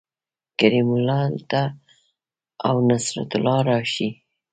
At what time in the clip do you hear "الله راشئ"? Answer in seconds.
3.37-4.09